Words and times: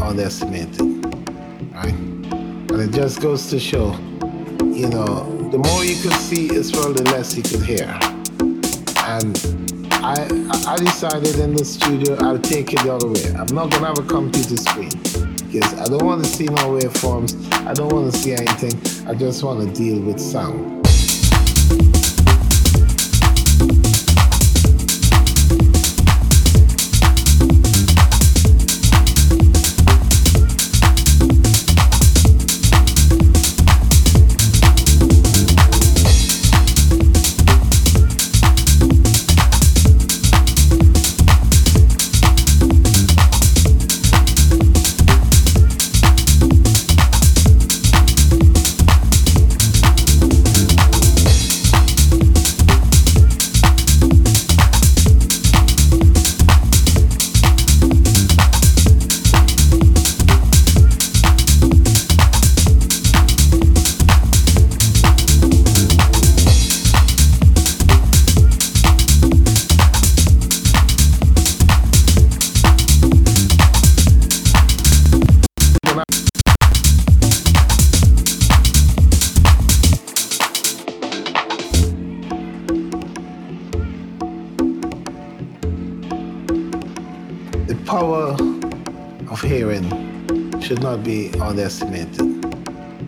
underestimated, 0.00 0.80
right? 1.74 1.94
And 1.94 2.80
it 2.80 2.92
just 2.92 3.20
goes 3.20 3.50
to 3.50 3.58
show 3.58 3.96
you 4.78 4.88
know, 4.88 5.50
the 5.50 5.58
more 5.58 5.84
you 5.84 6.00
could 6.00 6.12
see 6.12 6.54
as 6.54 6.70
well, 6.70 6.92
the 6.92 7.02
less 7.10 7.36
you 7.36 7.42
could 7.42 7.62
hear. 7.62 7.88
And 9.08 9.36
I, 10.04 10.14
I 10.70 10.76
decided 10.76 11.36
in 11.40 11.54
the 11.54 11.64
studio 11.64 12.16
I'll 12.20 12.38
take 12.38 12.72
it 12.72 12.78
the 12.82 12.94
other 12.94 13.08
way. 13.08 13.34
I'm 13.36 13.52
not 13.52 13.72
gonna 13.72 13.86
have 13.86 13.98
a 13.98 14.06
computer 14.06 14.56
screen 14.56 14.90
because 15.50 15.74
I 15.80 15.86
don't 15.86 16.04
want 16.04 16.22
to 16.22 16.30
see 16.30 16.44
no 16.44 16.78
waveforms. 16.78 17.52
I 17.66 17.74
don't 17.74 17.92
want 17.92 18.12
to 18.12 18.16
see 18.16 18.34
anything. 18.34 19.08
I 19.08 19.14
just 19.14 19.42
want 19.42 19.66
to 19.66 19.74
deal 19.74 20.00
with 20.00 20.20
sound. 20.20 20.77
Be 91.04 91.32
underestimated, 91.40 92.20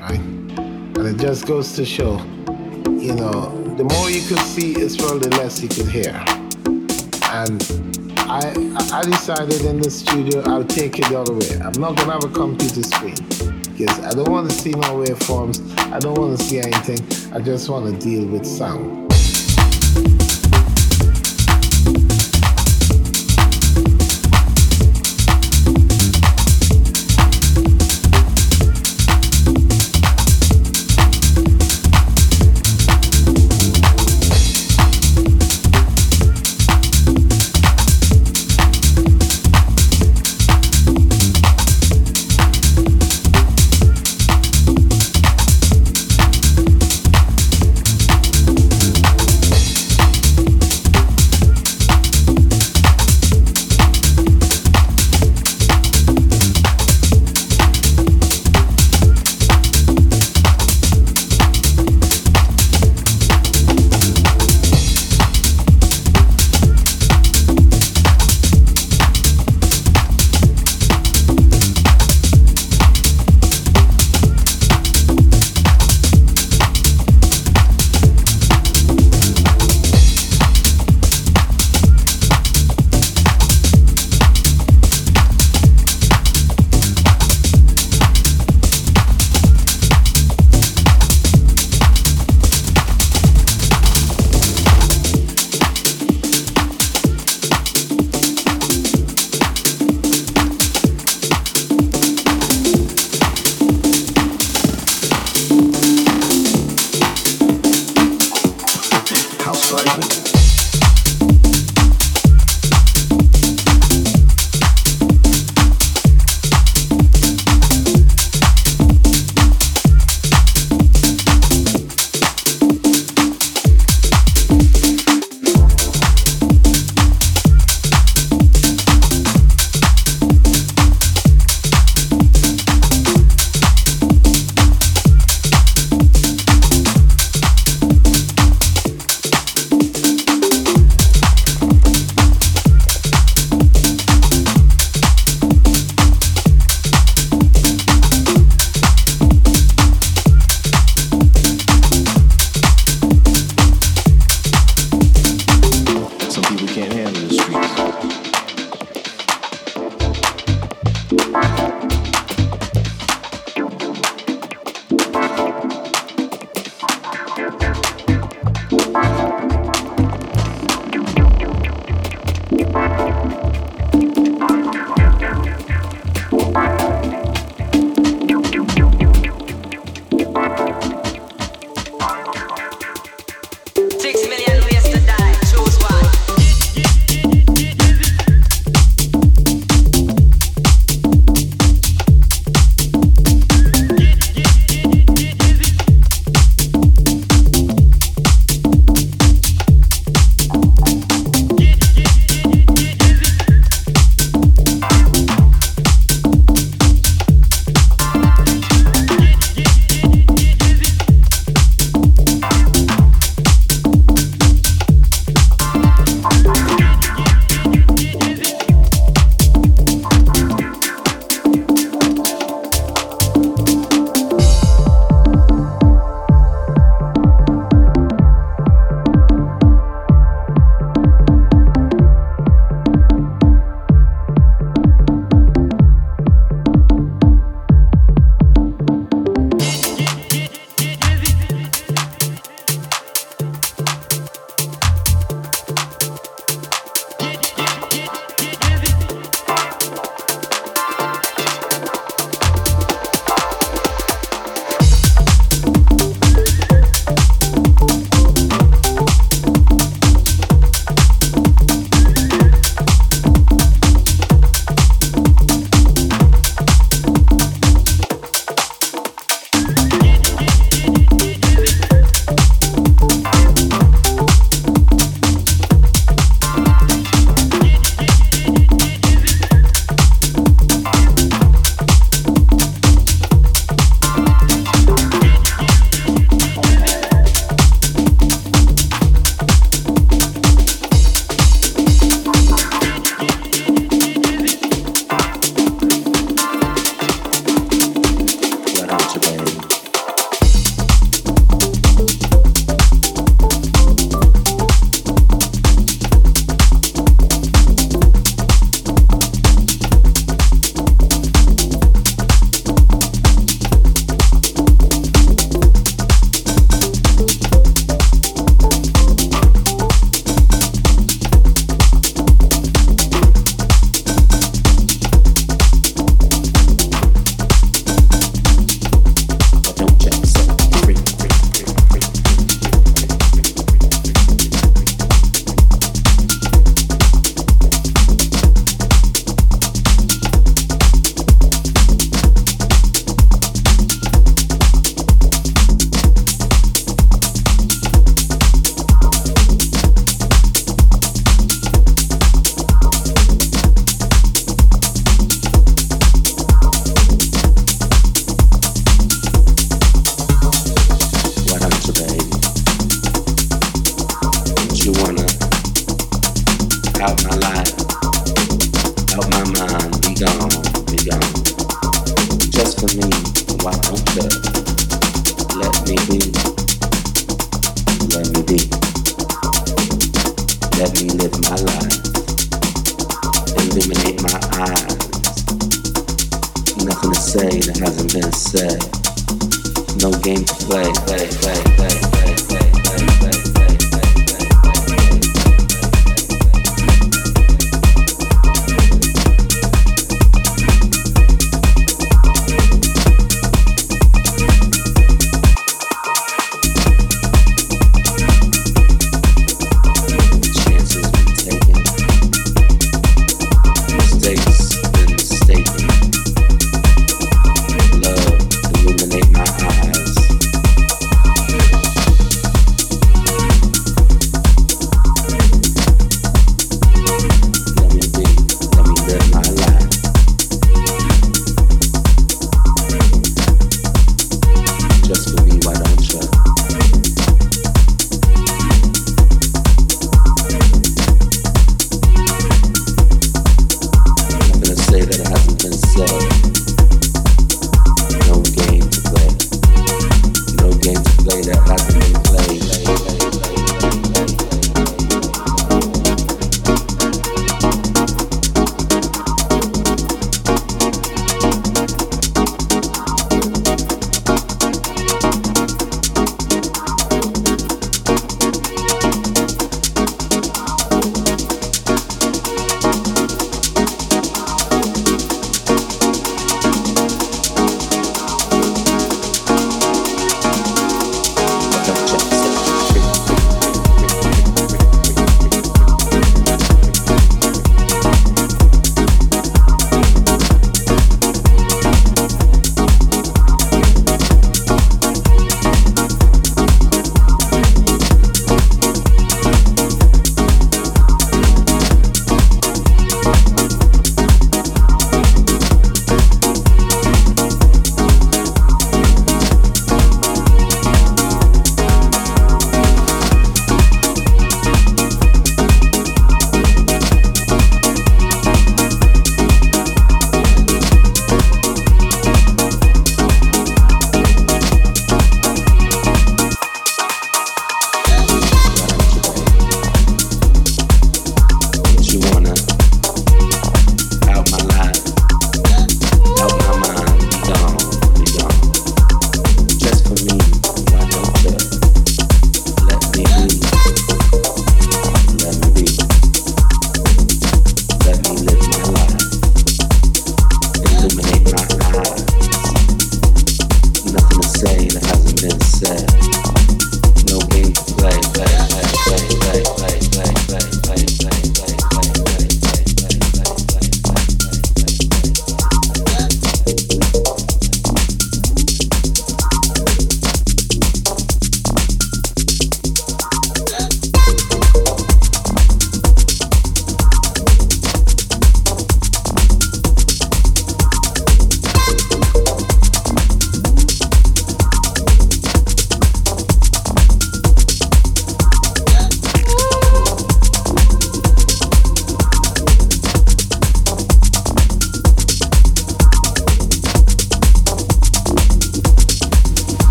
right? 0.00 0.20
And 0.20 1.06
it 1.06 1.16
just 1.16 1.46
goes 1.46 1.74
to 1.76 1.84
show, 1.84 2.18
you 2.88 3.14
know, 3.14 3.50
the 3.76 3.84
more 3.84 4.10
you 4.10 4.26
could 4.26 4.38
see 4.38 4.80
as 4.80 4.96
well, 4.96 5.18
the 5.18 5.28
less 5.30 5.62
you 5.62 5.68
could 5.68 5.88
hear. 5.88 6.12
And 7.32 7.62
I, 8.18 8.52
I 8.92 9.02
decided 9.02 9.62
in 9.62 9.80
the 9.80 9.90
studio 9.90 10.42
I'll 10.46 10.64
take 10.64 10.98
it 10.98 11.06
the 11.08 11.18
other 11.18 11.34
way. 11.34 11.60
I'm 11.60 11.80
not 11.80 11.96
gonna 11.96 12.12
have 12.12 12.24
a 12.24 12.28
computer 12.28 12.82
screen 12.82 13.16
because 13.76 14.00
I 14.00 14.10
don't 14.10 14.30
want 14.30 14.50
to 14.50 14.56
see 14.56 14.70
no 14.70 14.96
waveforms. 14.96 15.78
I 15.92 15.98
don't 15.98 16.16
want 16.16 16.38
to 16.38 16.44
see 16.44 16.58
anything. 16.58 17.32
I 17.34 17.40
just 17.40 17.68
want 17.68 17.92
to 17.92 18.00
deal 18.00 18.26
with 18.26 18.46
sound. 18.46 19.03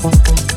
Thank 0.00 0.47